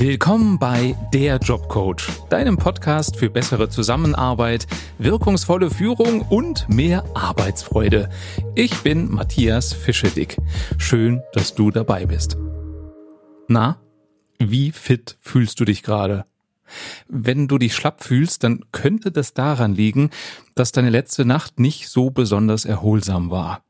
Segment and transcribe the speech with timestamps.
[0.00, 4.68] Willkommen bei Der Jobcoach, deinem Podcast für bessere Zusammenarbeit,
[4.98, 8.08] wirkungsvolle Führung und mehr Arbeitsfreude.
[8.54, 10.36] Ich bin Matthias Fischedick.
[10.78, 12.36] Schön, dass du dabei bist.
[13.48, 13.80] Na,
[14.38, 16.26] wie fit fühlst du dich gerade?
[17.08, 20.10] Wenn du dich schlapp fühlst, dann könnte das daran liegen,
[20.54, 23.64] dass deine letzte Nacht nicht so besonders erholsam war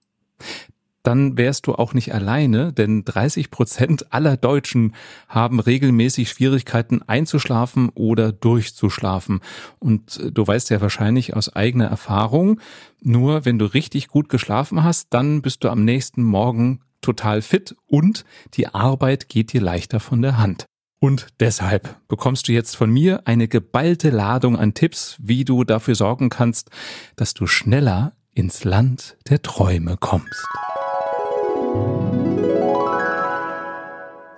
[1.03, 4.95] dann wärst du auch nicht alleine, denn 30 Prozent aller Deutschen
[5.29, 9.41] haben regelmäßig Schwierigkeiten einzuschlafen oder durchzuschlafen.
[9.79, 12.61] Und äh, du weißt ja wahrscheinlich aus eigener Erfahrung,
[13.01, 17.77] nur wenn du richtig gut geschlafen hast, dann bist du am nächsten Morgen total fit
[17.87, 20.67] und die Arbeit geht dir leichter von der Hand.
[21.01, 25.95] Und deshalb bekommst du jetzt von mir eine geballte Ladung an Tipps, wie du dafür
[25.95, 26.71] sorgen kannst,
[27.15, 30.47] dass du schneller ins Land der Träume kommst.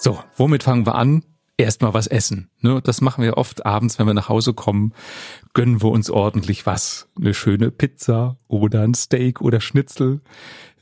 [0.02, 1.24] So, womit fangen wir an?
[1.58, 2.48] Erstmal was essen.
[2.60, 2.80] Ne?
[2.82, 4.94] Das machen wir oft abends, wenn wir nach Hause kommen,
[5.52, 7.10] gönnen wir uns ordentlich was.
[7.20, 10.22] Eine schöne Pizza oder ein Steak oder Schnitzel.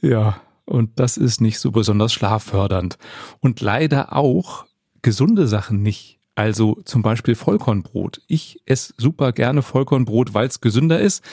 [0.01, 2.97] Ja, und das ist nicht so besonders schlaffördernd.
[3.41, 4.67] Und leider auch
[5.03, 6.21] gesunde Sachen nicht.
[6.37, 8.23] Also zum Beispiel Vollkornbrot.
[8.29, 11.25] Ich esse super gerne Vollkornbrot, weil es gesünder ist,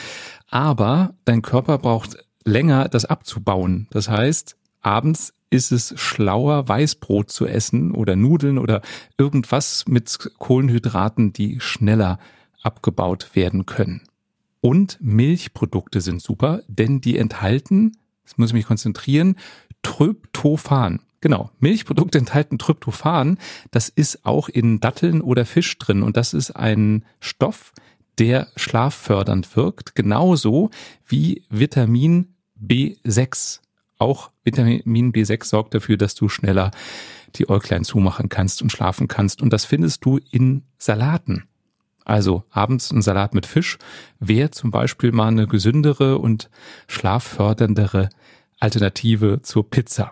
[0.50, 3.86] aber dein Körper braucht länger, das abzubauen.
[3.92, 8.82] Das heißt, abends ist es schlauer, Weißbrot zu essen oder Nudeln oder
[9.18, 12.18] irgendwas mit Kohlenhydraten, die schneller
[12.62, 14.02] abgebaut werden können.
[14.60, 17.92] Und Milchprodukte sind super, denn die enthalten,
[18.24, 19.36] jetzt muss ich mich konzentrieren,
[19.82, 21.00] Tryptophan.
[21.20, 23.38] Genau, Milchprodukte enthalten Tryptophan.
[23.70, 27.72] Das ist auch in Datteln oder Fisch drin und das ist ein Stoff,
[28.18, 30.70] der schlaffördernd wirkt, genauso
[31.06, 33.60] wie Vitamin B6.
[33.98, 36.70] Auch Vitamin B6 sorgt dafür, dass du schneller
[37.34, 39.42] die Äuglein zumachen kannst und schlafen kannst.
[39.42, 41.44] Und das findest du in Salaten.
[42.04, 43.78] Also abends ein Salat mit Fisch
[44.20, 46.48] wäre zum Beispiel mal eine gesündere und
[46.86, 48.08] schlafförderndere
[48.60, 50.10] Alternative zur Pizza.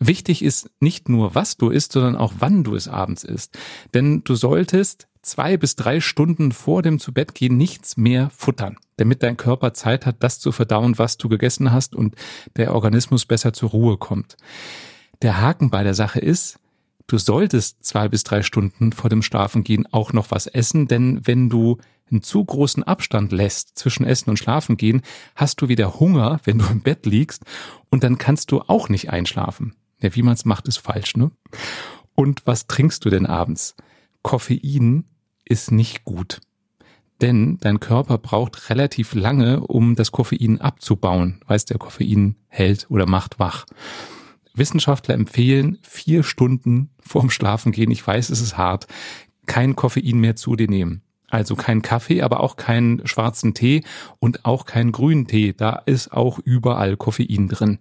[0.00, 3.58] Wichtig ist nicht nur, was du isst, sondern auch wann du es abends isst.
[3.92, 9.36] Denn du solltest zwei bis drei Stunden vor dem Zubettgehen nichts mehr futtern, damit dein
[9.36, 12.16] Körper Zeit hat, das zu verdauen, was du gegessen hast und
[12.56, 14.36] der Organismus besser zur Ruhe kommt.
[15.22, 16.58] Der Haken bei der Sache ist,
[17.06, 21.48] du solltest zwei bis drei Stunden vor dem Schlafengehen auch noch was essen, denn wenn
[21.48, 21.78] du
[22.10, 25.02] einen zu großen Abstand lässt zwischen Essen und Schlafengehen,
[25.34, 27.44] hast du wieder Hunger, wenn du im Bett liegst
[27.90, 29.74] und dann kannst du auch nicht einschlafen.
[30.00, 31.30] Ja, wie man es macht, ist falsch, ne?
[32.14, 33.76] Und was trinkst du denn abends?
[34.22, 35.04] Koffein
[35.48, 36.40] ist nicht gut.
[37.20, 41.40] Denn dein Körper braucht relativ lange, um das Koffein abzubauen.
[41.46, 43.66] Weißt der Koffein hält oder macht wach.
[44.54, 48.86] Wissenschaftler empfehlen vier Stunden vorm Schlafengehen, ich weiß, es ist hart,
[49.46, 51.02] kein Koffein mehr zu dir nehmen.
[51.30, 53.82] Also kein Kaffee, aber auch keinen schwarzen Tee
[54.18, 55.52] und auch keinen grünen Tee.
[55.52, 57.78] Da ist auch überall Koffein drin.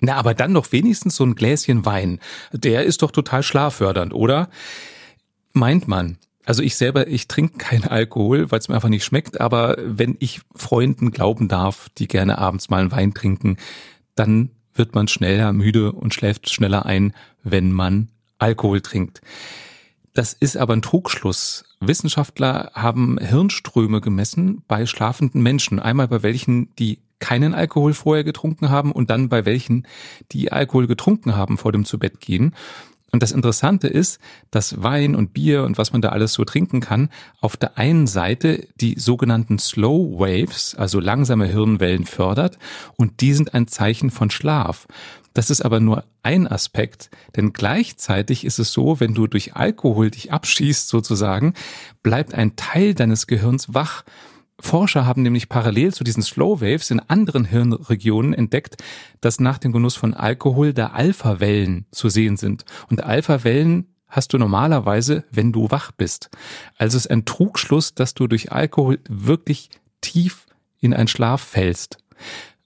[0.00, 2.18] Na, aber dann doch wenigstens so ein Gläschen Wein.
[2.52, 4.48] Der ist doch total schlaffördernd, oder?
[5.52, 6.18] Meint man.
[6.44, 10.16] Also ich selber, ich trinke keinen Alkohol, weil es mir einfach nicht schmeckt, aber wenn
[10.18, 13.58] ich Freunden glauben darf, die gerne abends mal einen Wein trinken,
[14.14, 17.14] dann wird man schneller müde und schläft schneller ein,
[17.44, 18.08] wenn man
[18.38, 19.20] Alkohol trinkt.
[20.14, 21.64] Das ist aber ein Trugschluss.
[21.80, 25.80] Wissenschaftler haben Hirnströme gemessen bei schlafenden Menschen.
[25.80, 29.86] Einmal bei welchen, die keinen Alkohol vorher getrunken haben und dann bei welchen,
[30.32, 32.54] die Alkohol getrunken haben vor dem Zubettgehen.
[33.14, 36.80] Und das Interessante ist, dass Wein und Bier und was man da alles so trinken
[36.80, 37.10] kann,
[37.42, 42.58] auf der einen Seite die sogenannten Slow Waves, also langsame Hirnwellen fördert
[42.96, 44.86] und die sind ein Zeichen von Schlaf.
[45.34, 50.10] Das ist aber nur ein Aspekt, denn gleichzeitig ist es so, wenn du durch Alkohol
[50.10, 51.52] dich abschießt sozusagen,
[52.02, 54.04] bleibt ein Teil deines Gehirns wach
[54.62, 58.76] Forscher haben nämlich parallel zu diesen Slow Waves in anderen Hirnregionen entdeckt,
[59.20, 62.64] dass nach dem Genuss von Alkohol da Alpha-Wellen zu sehen sind.
[62.88, 66.30] Und Alpha-Wellen hast du normalerweise, wenn du wach bist.
[66.78, 69.68] Also ist ein Trugschluss, dass du durch Alkohol wirklich
[70.00, 70.46] tief
[70.78, 71.98] in einen Schlaf fällst.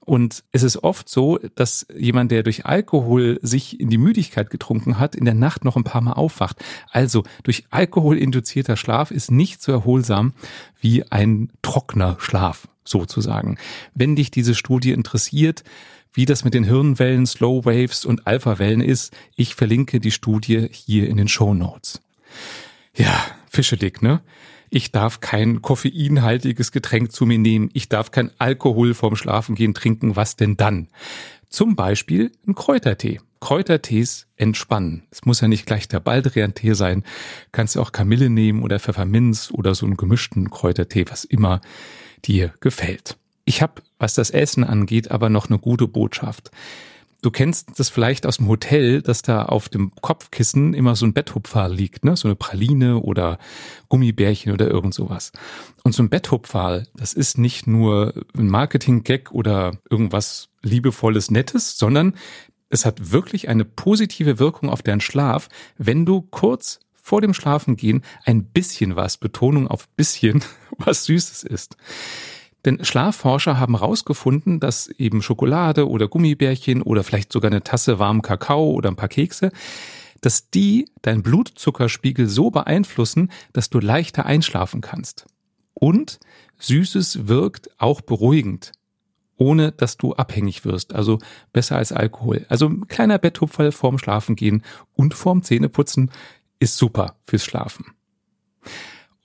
[0.07, 5.01] Und es ist oft so, dass jemand, der durch Alkohol sich in die Müdigkeit getrunken
[5.01, 6.65] hat, in der Nacht noch ein paar Mal aufwacht.
[6.93, 10.33] Also durch Alkohol induzierter Schlaf ist nicht so erholsam
[10.81, 13.59] wie ein trockener Schlaf sozusagen.
[13.95, 15.65] Wenn dich diese Studie interessiert,
[16.13, 21.09] wie das mit den Hirnwellen, Slow Waves und Alpha-Wellen ist, ich verlinke die Studie hier
[21.09, 22.01] in den Show Notes.
[22.95, 24.23] Ja, fischelig, ne?
[24.77, 27.71] Ich darf kein koffeinhaltiges Getränk zu mir nehmen.
[27.73, 30.17] Ich darf kein Alkohol vorm Schlafengehen trinken.
[30.17, 30.89] Was denn dann?
[31.49, 33.23] Zum Beispiel ein Kräutertee.
[33.41, 35.05] Kräutertees entspannen.
[35.11, 37.05] Es muss ja nicht gleich der Baldrian-Tee sein.
[37.53, 41.63] Kannst du auch Kamille nehmen oder Pfefferminz oder so einen gemischten Kräutertee, was immer
[42.27, 43.17] dir gefällt.
[43.47, 46.51] Ich habe, was das Essen angeht, aber noch eine gute Botschaft.
[47.23, 51.15] Du kennst das vielleicht aus dem Hotel, dass da auf dem Kopfkissen immer so ein
[51.15, 52.17] Betthupfer liegt, ne?
[52.17, 53.39] So eine Praline oder
[53.89, 55.33] Gummibärchen oder irgend sowas.
[55.83, 62.15] Und so ein Betthupfer, das ist nicht nur ein Marketing-Gag oder irgendwas liebevolles, nettes, sondern
[62.69, 65.49] es hat wirklich eine positive Wirkung auf deinen Schlaf,
[65.79, 70.43] wenn du kurz vor dem Schlafengehen ein bisschen was, Betonung auf bisschen,
[70.79, 71.77] was Süßes isst.
[72.67, 78.23] Denn Schlafforscher haben herausgefunden, dass eben Schokolade oder Gummibärchen oder vielleicht sogar eine Tasse warmen
[78.23, 79.53] Kakao oder ein paar Kekse,
[80.21, 85.27] dass die deinen Blutzuckerspiegel so beeinflussen, dass du leichter einschlafen kannst.
[85.75, 86.19] Und
[86.59, 88.73] Süßes wirkt auch beruhigend,
[89.37, 90.93] ohne dass du abhängig wirst.
[90.93, 91.21] Also
[91.53, 92.47] besser als Alkohol.
[92.49, 94.65] Also ein kleiner Betthupferl vorm Schlafengehen
[94.95, 96.11] und vorm Zähneputzen
[96.59, 97.87] ist super fürs Schlafen.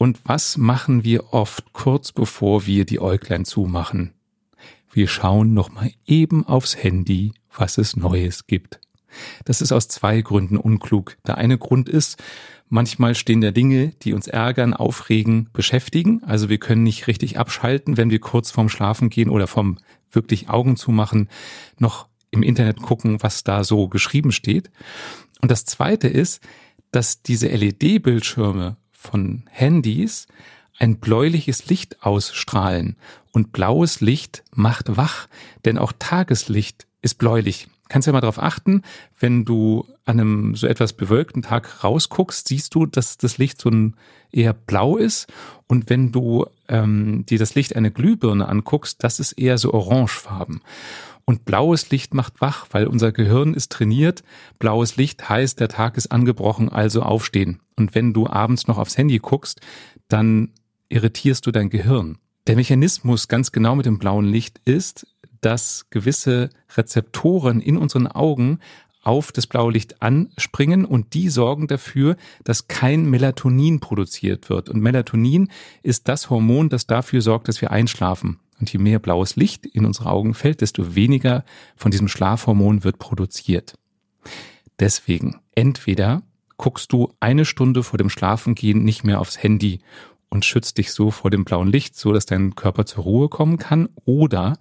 [0.01, 4.15] Und was machen wir oft kurz bevor wir die Äuglein zumachen?
[4.91, 8.79] Wir schauen nochmal eben aufs Handy, was es Neues gibt.
[9.45, 11.17] Das ist aus zwei Gründen unklug.
[11.27, 12.17] Der eine Grund ist,
[12.67, 16.23] manchmal stehen da Dinge, die uns ärgern, aufregen, beschäftigen.
[16.23, 19.77] Also wir können nicht richtig abschalten, wenn wir kurz vorm Schlafen gehen oder vom
[20.09, 21.29] wirklich Augen zumachen,
[21.77, 24.71] noch im Internet gucken, was da so geschrieben steht.
[25.43, 26.41] Und das zweite ist,
[26.89, 30.27] dass diese LED-Bildschirme von Handys
[30.77, 32.95] ein bläuliches Licht ausstrahlen.
[33.31, 35.27] Und blaues Licht macht wach,
[35.65, 37.67] denn auch Tageslicht ist bläulich.
[37.89, 38.83] Kannst ja mal darauf achten,
[39.19, 43.69] wenn du an einem so etwas bewölkten Tag rausguckst, siehst du, dass das Licht so
[43.69, 43.95] ein
[44.31, 45.27] eher blau ist.
[45.67, 50.61] Und wenn du ähm, dir das Licht einer Glühbirne anguckst, das ist eher so orangefarben.
[51.25, 54.23] Und blaues Licht macht wach, weil unser Gehirn ist trainiert.
[54.59, 57.59] Blaues Licht heißt, der Tag ist angebrochen, also aufstehen.
[57.75, 59.61] Und wenn du abends noch aufs Handy guckst,
[60.07, 60.51] dann
[60.89, 62.17] irritierst du dein Gehirn.
[62.47, 65.07] Der Mechanismus ganz genau mit dem blauen Licht ist,
[65.41, 68.59] dass gewisse Rezeptoren in unseren Augen
[69.03, 74.69] auf das blaue Licht anspringen und die sorgen dafür, dass kein Melatonin produziert wird.
[74.69, 75.49] Und Melatonin
[75.81, 78.39] ist das Hormon, das dafür sorgt, dass wir einschlafen.
[78.61, 81.43] Und je mehr blaues Licht in unsere Augen fällt, desto weniger
[81.75, 83.73] von diesem Schlafhormon wird produziert.
[84.79, 86.21] Deswegen, entweder
[86.57, 89.79] guckst du eine Stunde vor dem Schlafengehen nicht mehr aufs Handy
[90.29, 93.57] und schützt dich so vor dem blauen Licht, so dass dein Körper zur Ruhe kommen
[93.57, 94.59] kann, oder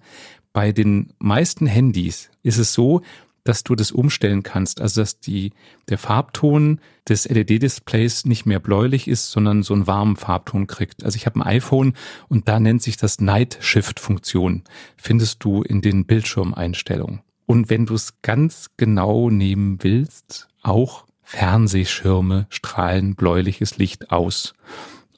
[0.51, 3.01] bei den meisten Handys ist es so,
[3.43, 5.53] dass du das umstellen kannst, also dass die,
[5.89, 11.03] der Farbton des LED-Displays nicht mehr bläulich ist, sondern so einen warmen Farbton kriegt.
[11.03, 11.93] Also ich habe ein iPhone
[12.27, 14.63] und da nennt sich das Night Shift Funktion,
[14.97, 17.21] findest du in den Bildschirmeinstellungen.
[17.45, 24.53] Und wenn du es ganz genau nehmen willst, auch Fernsehschirme strahlen bläuliches Licht aus.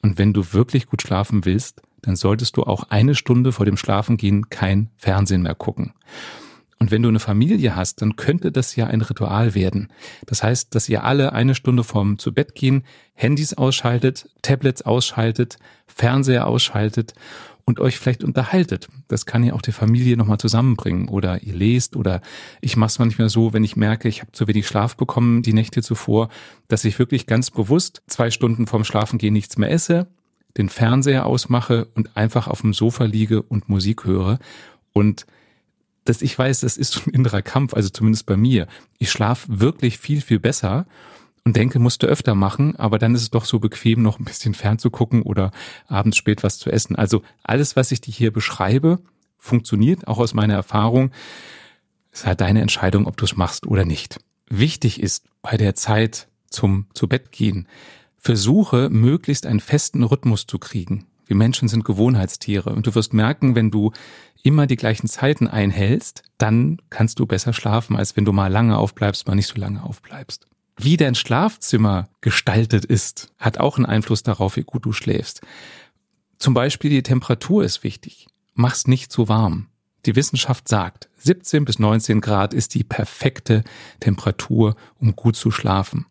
[0.02, 3.76] Und wenn du wirklich gut schlafen willst, dann solltest du auch eine Stunde vor dem
[3.76, 5.92] Schlafengehen kein Fernsehen mehr gucken.
[6.78, 9.88] Und wenn du eine Familie hast, dann könnte das ja ein Ritual werden.
[10.26, 12.84] Das heißt, dass ihr alle eine Stunde vorm zu Bett gehen,
[13.14, 17.14] Handys ausschaltet, Tablets ausschaltet, Fernseher ausschaltet
[17.64, 18.88] und euch vielleicht unterhaltet.
[19.08, 21.08] Das kann ja auch die Familie nochmal zusammenbringen.
[21.08, 22.20] Oder ihr lest oder
[22.60, 25.52] ich mache es manchmal so, wenn ich merke, ich habe zu wenig Schlaf bekommen die
[25.52, 26.28] Nächte zuvor,
[26.68, 30.08] dass ich wirklich ganz bewusst zwei Stunden vorm Schlafengehen nichts mehr esse,
[30.58, 34.38] den Fernseher ausmache und einfach auf dem Sofa liege und Musik höre.
[34.92, 35.26] Und
[36.04, 38.66] dass ich weiß, das ist ein innerer Kampf, also zumindest bei mir.
[38.98, 40.86] Ich schlafe wirklich viel, viel besser
[41.44, 44.54] und denke, musste öfter machen, aber dann ist es doch so bequem, noch ein bisschen
[44.54, 45.50] fernzugucken oder
[45.88, 46.96] abends spät was zu essen.
[46.96, 49.00] Also alles, was ich dir hier beschreibe,
[49.38, 51.10] funktioniert, auch aus meiner Erfahrung.
[52.10, 54.20] Es ist halt deine Entscheidung, ob du es machst oder nicht.
[54.48, 57.66] Wichtig ist bei der Zeit zum zu Bett gehen,
[58.16, 61.06] versuche möglichst einen festen Rhythmus zu kriegen.
[61.26, 63.92] Wir Menschen sind Gewohnheitstiere und du wirst merken, wenn du
[64.42, 68.76] immer die gleichen Zeiten einhältst, dann kannst du besser schlafen, als wenn du mal lange
[68.76, 70.46] aufbleibst, mal nicht so lange aufbleibst.
[70.76, 75.40] Wie dein Schlafzimmer gestaltet ist, hat auch einen Einfluss darauf, wie gut du schläfst.
[76.36, 78.26] Zum Beispiel die Temperatur ist wichtig.
[78.54, 79.68] Mach's nicht zu warm.
[80.04, 83.64] Die Wissenschaft sagt, 17 bis 19 Grad ist die perfekte
[84.00, 86.06] Temperatur, um gut zu schlafen.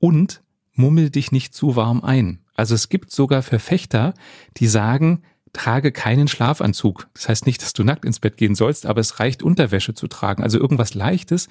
[0.00, 2.40] Und mummel dich nicht zu warm ein.
[2.58, 4.14] Also es gibt sogar Verfechter,
[4.56, 5.22] die sagen,
[5.52, 7.06] trage keinen Schlafanzug.
[7.14, 10.08] Das heißt nicht, dass du nackt ins Bett gehen sollst, aber es reicht Unterwäsche zu
[10.08, 11.48] tragen, also irgendwas Leichtes,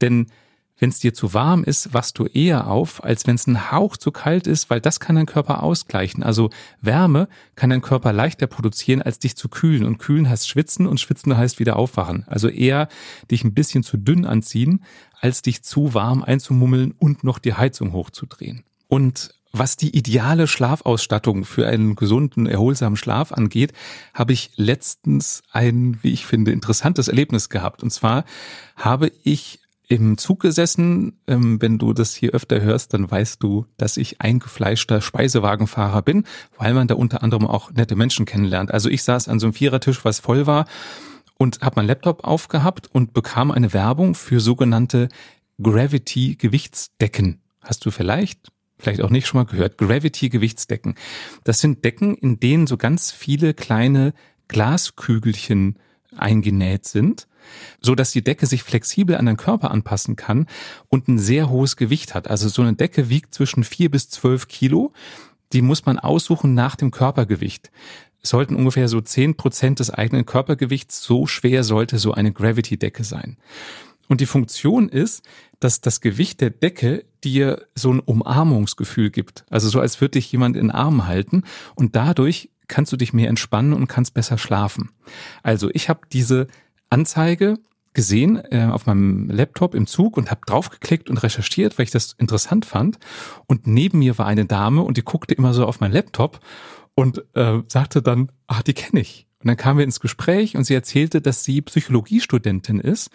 [0.00, 0.26] denn
[0.78, 3.96] wenn es dir zu warm ist, wachst du eher auf, als wenn es ein Hauch
[3.96, 6.24] zu kalt ist, weil das kann dein Körper ausgleichen.
[6.24, 9.84] Also Wärme kann dein Körper leichter produzieren, als dich zu kühlen.
[9.84, 12.24] Und kühlen heißt schwitzen und schwitzen heißt wieder aufwachen.
[12.26, 12.88] Also eher
[13.30, 14.84] dich ein bisschen zu dünn anziehen,
[15.20, 18.64] als dich zu warm einzumummeln und noch die Heizung hochzudrehen.
[18.88, 23.72] Und was die ideale Schlafausstattung für einen gesunden, erholsamen Schlaf angeht,
[24.12, 27.82] habe ich letztens ein, wie ich finde, interessantes Erlebnis gehabt.
[27.82, 28.24] Und zwar
[28.76, 31.20] habe ich im Zug gesessen.
[31.28, 36.24] Ähm, wenn du das hier öfter hörst, dann weißt du, dass ich eingefleischter Speisewagenfahrer bin,
[36.58, 38.72] weil man da unter anderem auch nette Menschen kennenlernt.
[38.72, 40.66] Also ich saß an so einem Vierertisch, was voll war
[41.38, 45.08] und habe meinen Laptop aufgehabt und bekam eine Werbung für sogenannte
[45.62, 47.40] Gravity Gewichtsdecken.
[47.60, 50.94] Hast du vielleicht vielleicht auch nicht schon mal gehört, Gravity Gewichtsdecken.
[51.44, 54.14] Das sind Decken, in denen so ganz viele kleine
[54.48, 55.78] Glaskügelchen
[56.16, 57.26] eingenäht sind
[57.80, 60.46] so dass die Decke sich flexibel an den Körper anpassen kann
[60.88, 62.28] und ein sehr hohes Gewicht hat.
[62.28, 64.92] Also so eine Decke wiegt zwischen vier bis zwölf Kilo.
[65.52, 67.70] Die muss man aussuchen nach dem Körpergewicht.
[68.22, 73.04] Es sollten ungefähr so zehn Prozent des eigenen Körpergewichts, so schwer sollte so eine Gravity-Decke
[73.04, 73.36] sein.
[74.08, 75.22] Und die Funktion ist,
[75.60, 79.44] dass das Gewicht der Decke dir so ein Umarmungsgefühl gibt.
[79.48, 81.44] Also so, als würde dich jemand in den Arm halten.
[81.74, 84.90] Und dadurch kannst du dich mehr entspannen und kannst besser schlafen.
[85.42, 86.46] Also ich habe diese
[86.90, 87.58] Anzeige
[87.94, 92.12] gesehen äh, auf meinem Laptop im Zug und habe draufgeklickt und recherchiert, weil ich das
[92.12, 92.98] interessant fand.
[93.46, 96.40] Und neben mir war eine Dame und die guckte immer so auf meinen Laptop
[96.94, 99.26] und äh, sagte dann, ach, die kenne ich.
[99.44, 103.10] Und dann kamen wir ins Gespräch und sie erzählte, dass sie Psychologiestudentin ist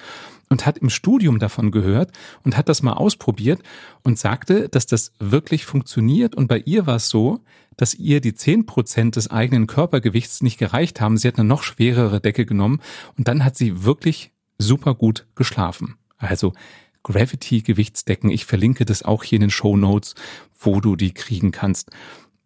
[0.48, 2.12] und hat im Studium davon gehört
[2.44, 3.64] und hat das mal ausprobiert
[4.04, 6.36] und sagte, dass das wirklich funktioniert.
[6.36, 7.40] Und bei ihr war es so,
[7.78, 11.18] dass ihr die zehn Prozent des eigenen Körpergewichts nicht gereicht haben.
[11.18, 12.80] Sie hat eine noch schwerere Decke genommen
[13.18, 15.96] und dann hat sie wirklich super gut geschlafen.
[16.18, 16.54] Also
[17.02, 18.30] Gravity Gewichtsdecken.
[18.30, 20.14] Ich verlinke das auch hier in den Show Notes,
[20.60, 21.90] wo du die kriegen kannst.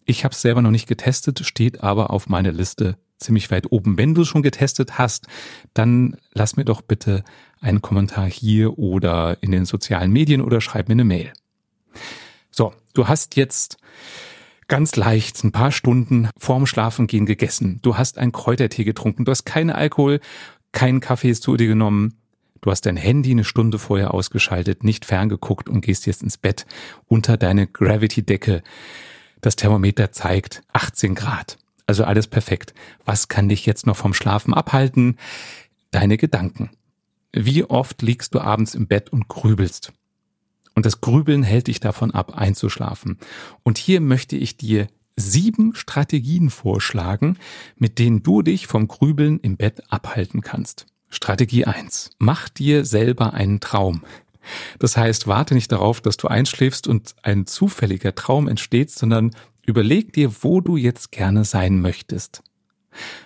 [0.06, 3.98] Ich habe es selber noch nicht getestet, steht aber auf meiner Liste ziemlich weit oben.
[3.98, 5.28] Wenn du es schon getestet hast,
[5.74, 7.24] dann lass mir doch bitte
[7.62, 11.34] einen Kommentar hier oder in den sozialen Medien oder schreib mir eine Mail.
[12.52, 13.78] So, du hast jetzt
[14.68, 17.80] ganz leicht ein paar Stunden vorm Schlafengehen gegessen.
[17.82, 19.26] Du hast einen Kräutertee getrunken.
[19.26, 20.20] Du hast keinen Alkohol,
[20.72, 22.18] keinen Kaffee zu dir genommen.
[22.62, 26.66] Du hast dein Handy eine Stunde vorher ausgeschaltet, nicht ferngeguckt und gehst jetzt ins Bett
[27.08, 28.64] unter deine Gravity-Decke.
[29.42, 31.58] Das Thermometer zeigt 18 Grad.
[31.86, 32.74] Also alles perfekt.
[33.06, 35.18] Was kann dich jetzt noch vom Schlafen abhalten?
[35.92, 36.72] Deine Gedanken.
[37.34, 39.92] Wie oft liegst du abends im Bett und grübelst?
[40.76, 43.18] Und das Grübeln hält dich davon ab, einzuschlafen.
[43.64, 47.38] Und hier möchte ich dir sieben Strategien vorschlagen,
[47.76, 50.88] mit denen du dich vom Grübeln im Bett abhalten kannst.
[51.10, 54.04] Strategie eins: Mach dir selber einen Traum.
[54.80, 59.32] Das heißt, warte nicht darauf, dass du einschläfst und ein zufälliger Traum entsteht, sondern
[59.66, 62.44] Überleg dir, wo du jetzt gerne sein möchtest.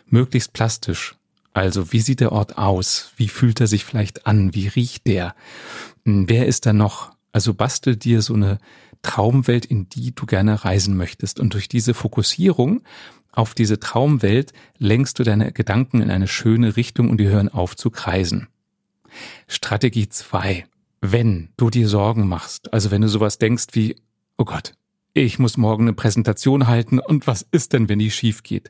[0.05, 1.15] Möglichst plastisch.
[1.53, 3.11] Also, wie sieht der Ort aus?
[3.17, 4.53] Wie fühlt er sich vielleicht an?
[4.53, 5.35] Wie riecht der?
[6.05, 7.11] Hm, wer ist da noch?
[7.31, 8.59] Also bastel dir so eine
[9.01, 11.39] Traumwelt, in die du gerne reisen möchtest.
[11.39, 12.83] Und durch diese Fokussierung
[13.31, 17.75] auf diese Traumwelt lenkst du deine Gedanken in eine schöne Richtung und die hören auf
[17.75, 18.47] zu kreisen.
[19.47, 20.65] Strategie zwei:
[21.01, 23.95] Wenn du dir Sorgen machst, also wenn du sowas denkst wie,
[24.37, 24.73] oh Gott,
[25.17, 28.69] ich muss morgen eine Präsentation halten und was ist denn, wenn die schief geht?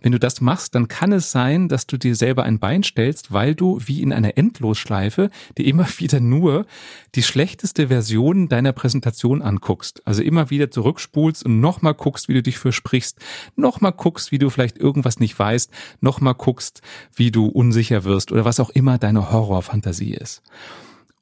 [0.00, 3.32] Wenn du das machst, dann kann es sein, dass du dir selber ein Bein stellst,
[3.32, 6.66] weil du wie in einer Endlosschleife dir immer wieder nur
[7.14, 10.06] die schlechteste Version deiner Präsentation anguckst.
[10.06, 13.18] Also immer wieder zurückspulst und nochmal guckst, wie du dich versprichst,
[13.56, 16.82] nochmal guckst, wie du vielleicht irgendwas nicht weißt, nochmal guckst,
[17.14, 20.42] wie du unsicher wirst oder was auch immer deine Horrorfantasie ist.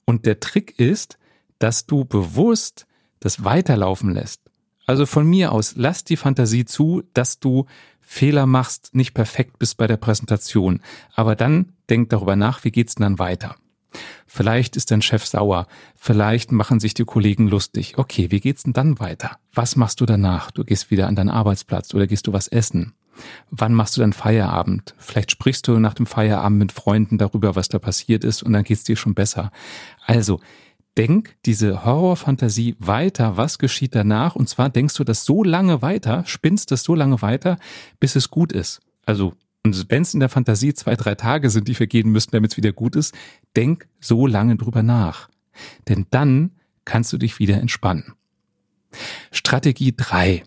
[0.04, 1.18] Und der Trick ist,
[1.58, 2.86] dass du bewusst
[3.20, 4.45] das weiterlaufen lässt.
[4.86, 7.66] Also von mir aus, lass die Fantasie zu, dass du
[8.00, 10.80] Fehler machst, nicht perfekt bist bei der Präsentation.
[11.14, 13.56] Aber dann denk darüber nach, wie geht's denn dann weiter?
[14.26, 15.66] Vielleicht ist dein Chef sauer,
[15.96, 17.98] vielleicht machen sich die Kollegen lustig.
[17.98, 19.38] Okay, wie geht's denn dann weiter?
[19.52, 20.50] Was machst du danach?
[20.50, 22.94] Du gehst wieder an deinen Arbeitsplatz oder gehst du was essen?
[23.50, 24.94] Wann machst du deinen Feierabend?
[24.98, 28.64] Vielleicht sprichst du nach dem Feierabend mit Freunden darüber, was da passiert ist und dann
[28.64, 29.50] geht's dir schon besser.
[30.04, 30.40] Also,
[30.96, 34.36] denk diese Horrorfantasie weiter, was geschieht danach?
[34.36, 37.58] Und zwar denkst du das so lange weiter, spinnst das so lange weiter,
[38.00, 38.80] bis es gut ist.
[39.04, 42.52] Also, und wenn es in der Fantasie zwei, drei Tage sind, die vergehen müssten, damit
[42.52, 43.14] es wieder gut ist,
[43.56, 45.28] denk so lange drüber nach.
[45.88, 46.52] Denn dann
[46.84, 48.14] kannst du dich wieder entspannen.
[49.30, 50.44] Strategie drei: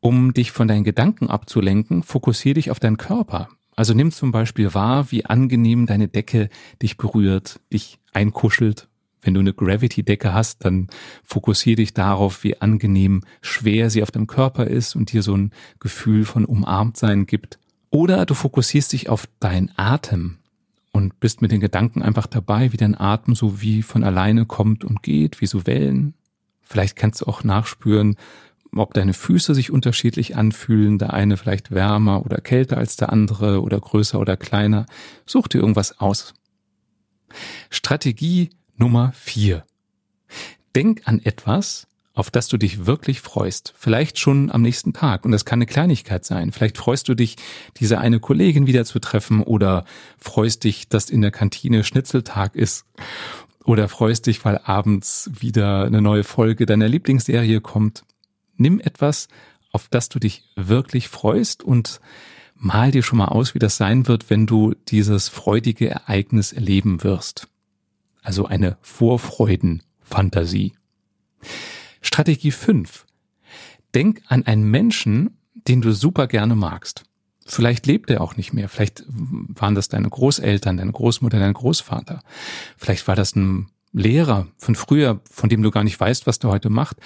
[0.00, 3.48] Um dich von deinen Gedanken abzulenken, fokussiere dich auf deinen Körper.
[3.76, 6.48] Also nimm zum Beispiel wahr, wie angenehm deine Decke
[6.80, 8.88] dich berührt, dich einkuschelt,
[9.24, 10.88] Wenn du eine Gravity-Decke hast, dann
[11.24, 15.52] fokussiere dich darauf, wie angenehm schwer sie auf dem Körper ist und dir so ein
[15.80, 17.58] Gefühl von umarmt sein gibt.
[17.88, 20.36] Oder du fokussierst dich auf deinen Atem
[20.92, 24.84] und bist mit den Gedanken einfach dabei, wie dein Atem so wie von alleine kommt
[24.84, 26.12] und geht, wie so Wellen.
[26.60, 28.16] Vielleicht kannst du auch nachspüren,
[28.78, 33.62] ob deine Füße sich unterschiedlich anfühlen, der eine vielleicht wärmer oder kälter als der andere
[33.62, 34.86] oder größer oder kleiner.
[35.26, 36.34] Such dir irgendwas aus.
[37.70, 39.64] Strategie Nummer vier.
[40.74, 43.74] Denk an etwas, auf das du dich wirklich freust.
[43.76, 45.24] Vielleicht schon am nächsten Tag.
[45.24, 46.52] Und das kann eine Kleinigkeit sein.
[46.52, 47.36] Vielleicht freust du dich,
[47.78, 49.84] diese eine Kollegin wieder zu treffen oder
[50.18, 52.86] freust dich, dass in der Kantine Schnitzeltag ist.
[53.64, 58.04] Oder freust dich, weil abends wieder eine neue Folge deiner Lieblingsserie kommt.
[58.56, 59.28] Nimm etwas,
[59.72, 62.00] auf das du dich wirklich freust und
[62.54, 67.02] mal dir schon mal aus, wie das sein wird, wenn du dieses freudige Ereignis erleben
[67.02, 67.48] wirst
[68.24, 70.72] also eine Vorfreudenfantasie.
[72.00, 73.06] Strategie 5.
[73.94, 77.04] Denk an einen Menschen, den du super gerne magst.
[77.46, 78.68] Vielleicht lebt er auch nicht mehr.
[78.70, 82.22] Vielleicht waren das deine Großeltern, deine Großmutter, dein Großvater.
[82.78, 86.50] Vielleicht war das ein Lehrer von früher, von dem du gar nicht weißt, was der
[86.50, 86.96] heute macht.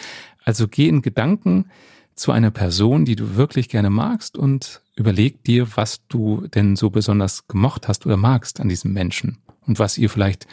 [0.45, 1.71] Also geh in Gedanken
[2.14, 6.90] zu einer Person, die du wirklich gerne magst und überleg dir, was du denn so
[6.90, 10.47] besonders gemocht hast oder magst an diesem Menschen und was ihr vielleicht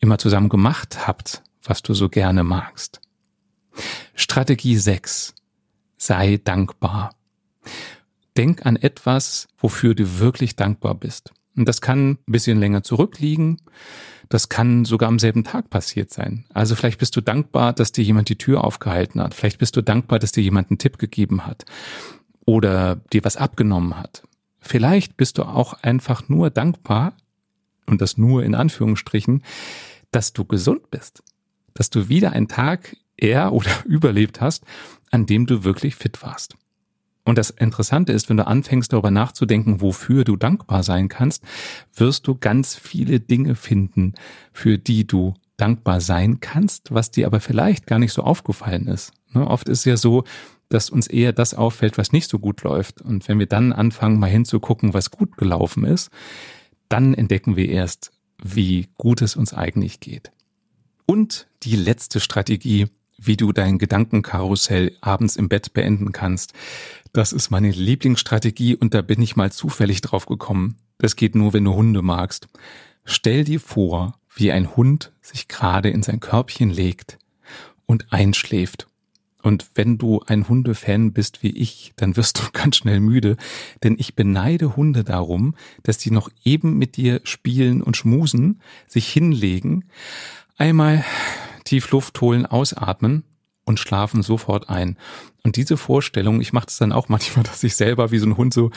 [0.00, 3.00] immer zusammen gemacht habt, was du so gerne magst.
[4.14, 5.34] Strategie 6.
[5.96, 7.14] Sei dankbar.
[8.36, 11.32] Denk an etwas, wofür du wirklich dankbar bist.
[11.56, 13.60] Und das kann ein bisschen länger zurückliegen.
[14.28, 16.44] Das kann sogar am selben Tag passiert sein.
[16.52, 19.34] Also vielleicht bist du dankbar, dass dir jemand die Tür aufgehalten hat.
[19.34, 21.64] Vielleicht bist du dankbar, dass dir jemand einen Tipp gegeben hat
[22.44, 24.22] oder dir was abgenommen hat.
[24.60, 27.14] Vielleicht bist du auch einfach nur dankbar,
[27.88, 29.42] und das nur in Anführungsstrichen,
[30.10, 31.22] dass du gesund bist,
[31.74, 34.64] dass du wieder einen Tag eher oder überlebt hast,
[35.10, 36.54] an dem du wirklich fit warst.
[37.28, 41.44] Und das Interessante ist, wenn du anfängst darüber nachzudenken, wofür du dankbar sein kannst,
[41.94, 44.14] wirst du ganz viele Dinge finden,
[44.54, 49.12] für die du dankbar sein kannst, was dir aber vielleicht gar nicht so aufgefallen ist.
[49.34, 50.24] Ne, oft ist es ja so,
[50.70, 53.02] dass uns eher das auffällt, was nicht so gut läuft.
[53.02, 56.08] Und wenn wir dann anfangen, mal hinzugucken, was gut gelaufen ist,
[56.88, 58.10] dann entdecken wir erst,
[58.42, 60.32] wie gut es uns eigentlich geht.
[61.04, 62.86] Und die letzte Strategie,
[63.18, 66.54] wie du dein Gedankenkarussell abends im Bett beenden kannst.
[67.12, 70.76] Das ist meine Lieblingsstrategie und da bin ich mal zufällig drauf gekommen.
[70.98, 72.48] Das geht nur, wenn du Hunde magst.
[73.04, 77.18] Stell dir vor, wie ein Hund sich gerade in sein Körbchen legt
[77.86, 78.88] und einschläft
[79.42, 83.36] und wenn du ein Hundefan bist wie ich, dann wirst du ganz schnell müde,
[83.82, 89.08] denn ich beneide Hunde darum, dass die noch eben mit dir spielen und schmusen, sich
[89.08, 89.84] hinlegen,
[90.56, 91.04] einmal
[91.68, 93.24] tief Luft holen, ausatmen
[93.64, 94.96] und schlafen sofort ein.
[95.42, 98.36] Und diese Vorstellung, ich mache es dann auch manchmal, dass ich selber wie so ein
[98.36, 98.70] Hund so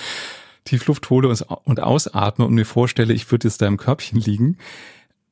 [0.64, 4.58] tief Luft hole und ausatme und mir vorstelle, ich würde jetzt da im Körbchen liegen,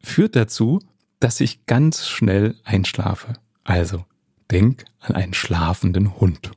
[0.01, 0.79] führt dazu,
[1.19, 3.33] dass ich ganz schnell einschlafe.
[3.63, 4.05] Also
[4.51, 6.51] Denk an einen schlafenden Hund.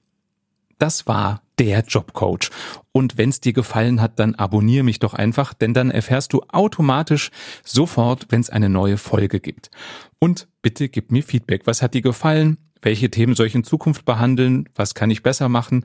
[0.78, 2.50] Das war der Jobcoach.
[2.90, 7.30] Und wenn's dir gefallen hat, dann abonniere mich doch einfach, denn dann erfährst du automatisch
[7.64, 9.70] sofort, wenn's eine neue Folge gibt.
[10.18, 11.62] Und bitte gib mir Feedback.
[11.66, 12.58] Was hat dir gefallen?
[12.82, 14.68] Welche Themen soll ich in Zukunft behandeln?
[14.74, 15.84] Was kann ich besser machen?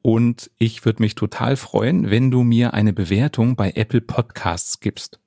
[0.00, 5.18] Und ich würde mich total freuen, wenn du mir eine Bewertung bei Apple Podcasts gibst.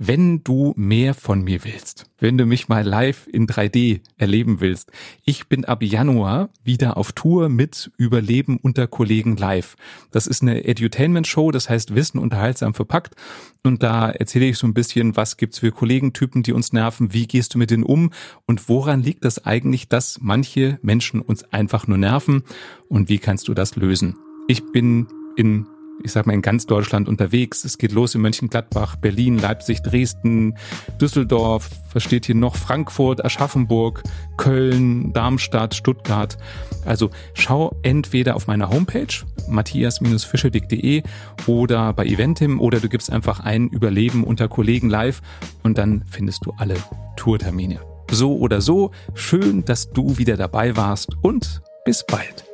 [0.00, 4.92] Wenn du mehr von mir willst, wenn du mich mal live in 3D erleben willst,
[5.24, 9.74] ich bin ab Januar wieder auf Tour mit Überleben unter Kollegen live.
[10.12, 13.16] Das ist eine Edutainment-Show, das heißt Wissen unterhaltsam verpackt.
[13.64, 17.26] Und da erzähle ich so ein bisschen, was gibt's für Kollegentypen, die uns nerven, wie
[17.26, 18.12] gehst du mit denen um
[18.46, 22.44] und woran liegt das eigentlich, dass manche Menschen uns einfach nur nerven
[22.88, 24.14] und wie kannst du das lösen?
[24.46, 25.66] Ich bin in
[26.02, 27.64] ich sag mal, in ganz Deutschland unterwegs.
[27.64, 30.56] Es geht los in Mönchengladbach, Berlin, Leipzig, Dresden,
[31.00, 34.02] Düsseldorf, versteht hier noch Frankfurt, Aschaffenburg,
[34.36, 36.38] Köln, Darmstadt, Stuttgart.
[36.84, 39.06] Also schau entweder auf meiner Homepage
[39.48, 41.02] matthias-fischedick.de
[41.46, 45.20] oder bei Eventim oder du gibst einfach ein Überleben unter Kollegen live
[45.62, 46.76] und dann findest du alle
[47.16, 47.80] Tourtermine.
[48.10, 52.44] So oder so, schön, dass du wieder dabei warst und bis bald.